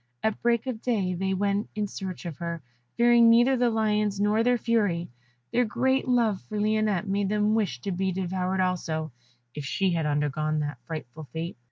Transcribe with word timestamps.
At 0.23 0.41
break 0.41 0.65
of 0.65 0.81
day 0.81 1.13
they 1.13 1.35
went 1.35 1.69
in 1.75 1.85
search 1.85 2.25
of 2.25 2.37
her, 2.37 2.63
fearing 2.97 3.29
neither 3.29 3.55
the 3.55 3.69
lions 3.69 4.19
nor 4.19 4.41
their 4.41 4.57
fury; 4.57 5.11
their 5.51 5.63
great 5.63 6.07
love 6.07 6.41
for 6.41 6.59
Lionette 6.59 7.05
made 7.07 7.29
them 7.29 7.53
wish 7.53 7.79
to 7.81 7.91
be 7.91 8.11
devoured 8.11 8.61
also, 8.61 9.11
if 9.53 9.63
she 9.63 9.91
had 9.91 10.07
undergone 10.07 10.57
that 10.61 10.79
frightful 10.87 11.25
fate. 11.31 11.55